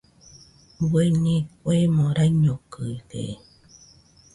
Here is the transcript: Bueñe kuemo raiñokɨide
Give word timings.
Bueñe 0.91 1.35
kuemo 1.61 2.05
raiñokɨide 2.17 3.23